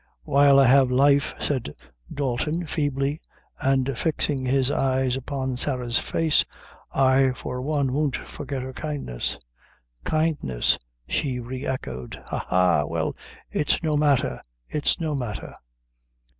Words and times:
"While 0.23 0.59
I 0.59 0.65
have 0.65 0.89
life," 0.89 1.35
said 1.37 1.75
Dalton 2.11 2.65
feebly, 2.65 3.21
and 3.59 3.95
fixing 3.95 4.47
his 4.47 4.71
eyes 4.71 5.15
upon 5.15 5.57
Sarah's 5.57 5.99
face, 5.99 6.43
"I, 6.91 7.33
for 7.33 7.61
one, 7.61 7.93
won't 7.93 8.15
forget 8.15 8.63
her 8.63 8.73
kindness." 8.73 9.37
"Kindness!" 10.03 10.79
she 11.07 11.39
re 11.39 11.67
echoed 11.67 12.19
"ha, 12.25 12.43
ha! 12.49 12.85
well, 12.85 13.15
it's 13.51 13.83
no 13.83 13.95
matter 13.95 14.41
it's 14.67 14.99
no 14.99 15.13
matter!" 15.13 15.53